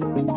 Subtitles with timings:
[0.00, 0.33] Bye.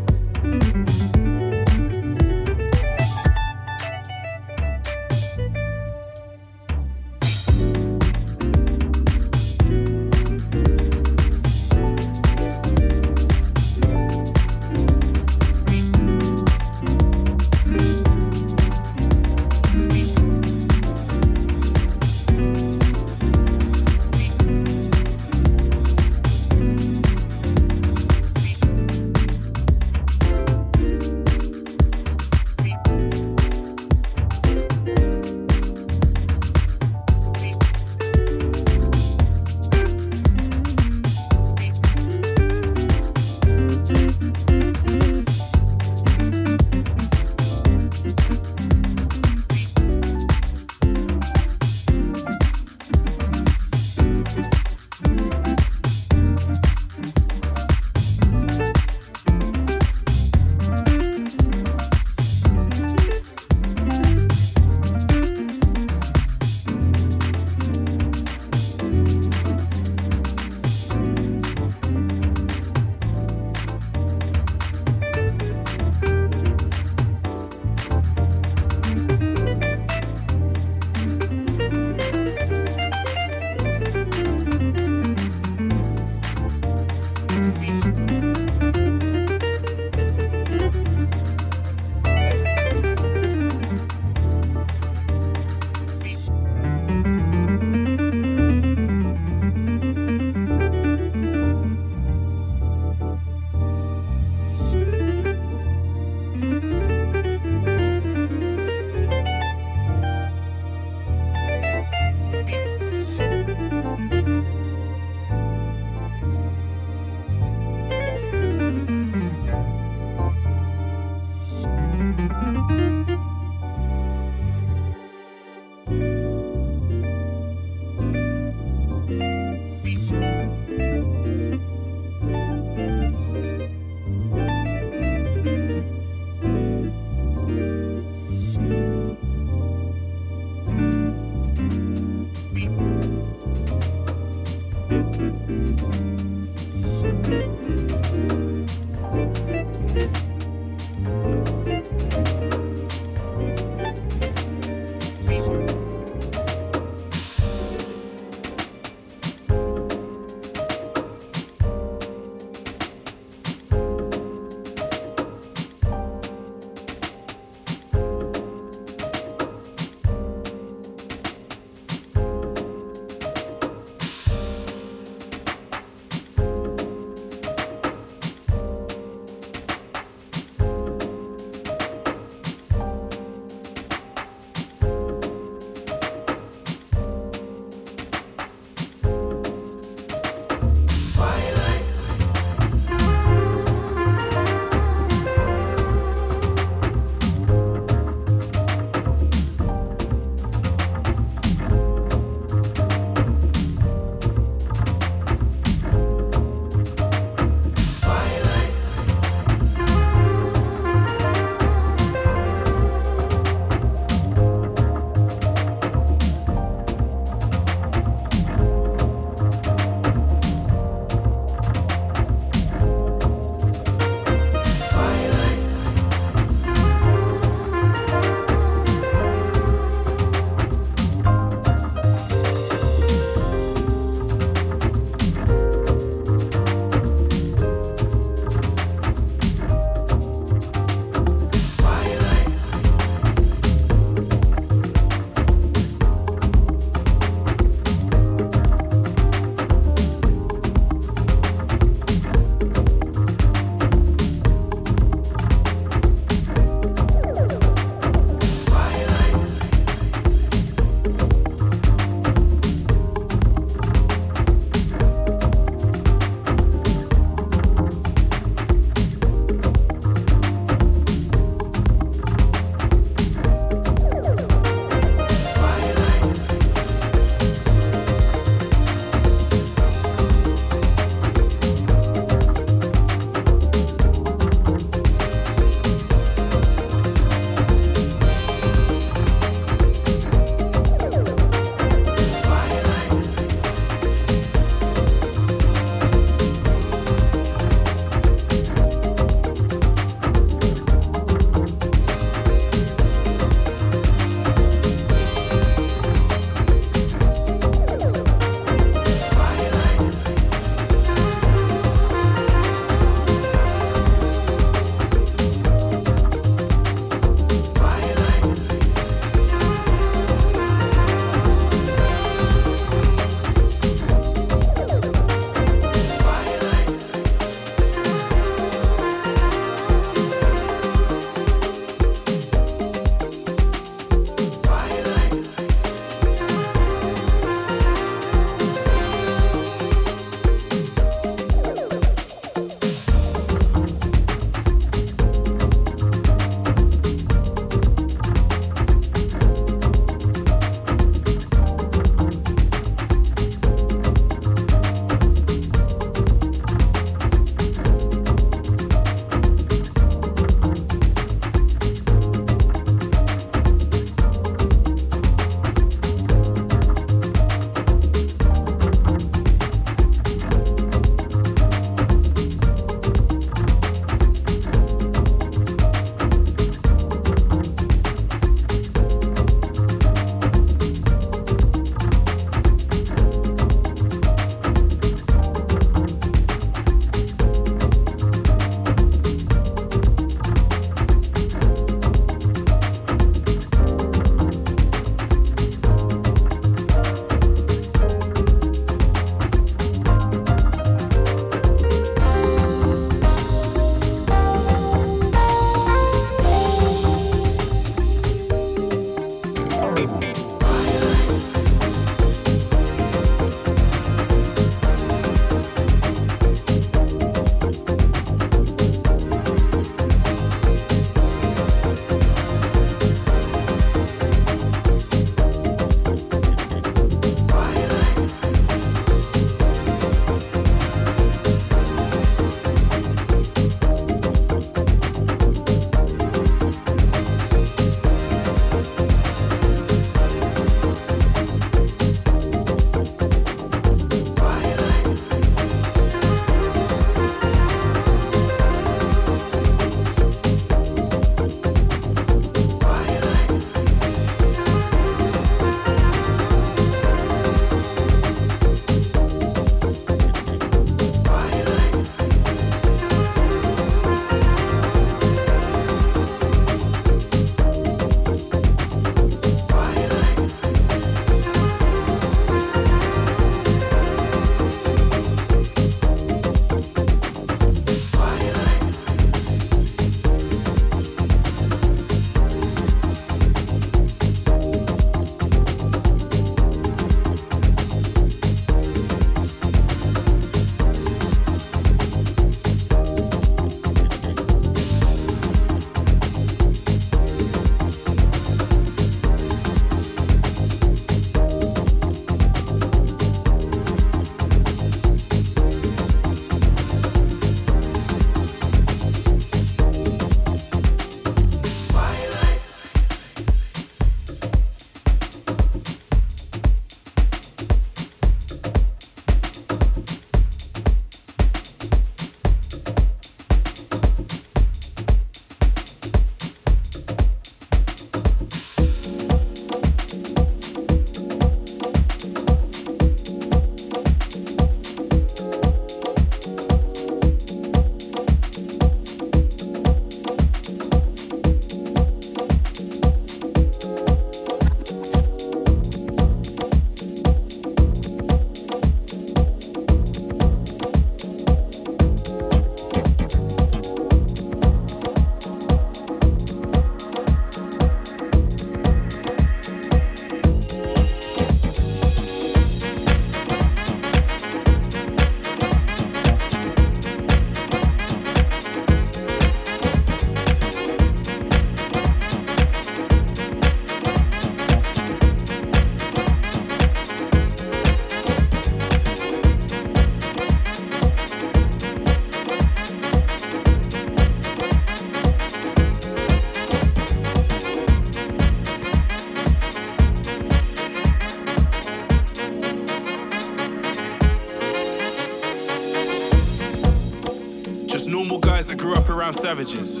[599.32, 600.00] Savages.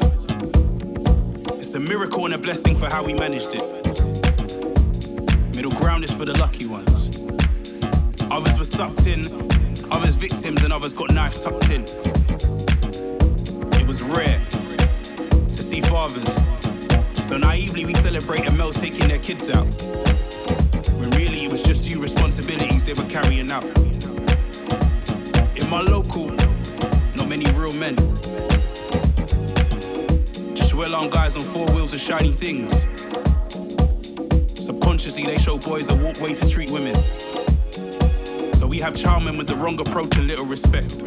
[1.58, 3.62] It's a miracle and a blessing for how we managed it.
[5.54, 7.16] Middle ground is for the lucky ones.
[8.30, 9.26] Others were sucked in,
[9.92, 11.82] others victims, and others got knives tucked in.
[13.78, 16.34] It was rare to see fathers.
[17.28, 19.66] So naively we celebrate celebrated males taking their kids out.
[20.98, 23.64] When really it was just due responsibilities they were carrying out.
[25.56, 26.26] In my local,
[27.14, 28.09] not many real men.
[30.90, 32.84] Well-armed guys on four wheels of shiny things.
[34.58, 36.96] Subconsciously they show boys a walk way to treat women.
[38.54, 41.04] So we have charming with the wrong approach and little respect.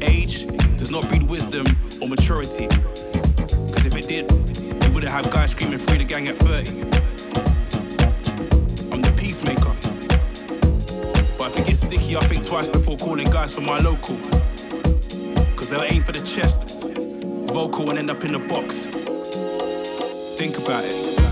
[0.00, 0.46] Age
[0.76, 1.66] does not breed wisdom
[2.00, 2.68] or maturity.
[3.72, 6.70] Cause if it did, we wouldn't have guys screaming free the gang at 30.
[8.92, 9.74] I'm the peacemaker.
[11.36, 14.16] But if it gets sticky, I think twice before calling guys from my local.
[15.56, 16.71] Cause they'll aim for the chest,
[17.62, 18.86] vocal and end up in the box.
[20.36, 21.31] Think about it.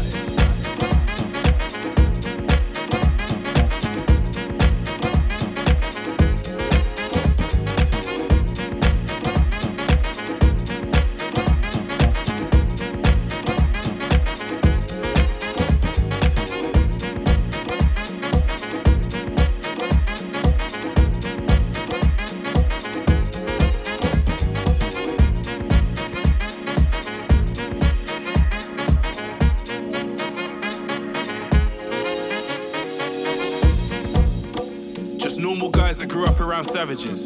[36.80, 37.19] Savages.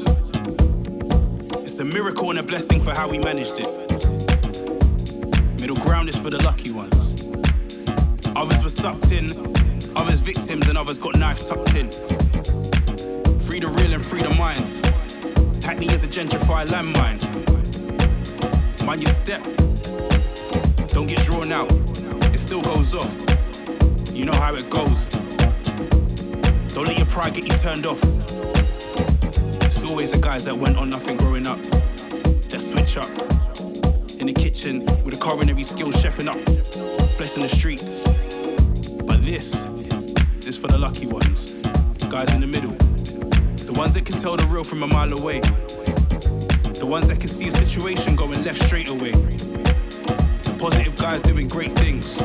[44.64, 45.40] From a mile away.
[45.40, 49.12] The ones that can see a situation going left straight away.
[49.12, 52.16] The positive guys doing great things.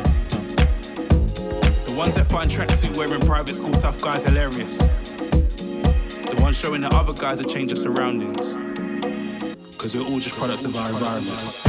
[1.85, 4.77] The ones that find tracksuit wearing private school tough guys hilarious.
[4.77, 8.53] The ones showing the other guys that change their surroundings.
[9.77, 11.68] Cause we're all just products of our environment.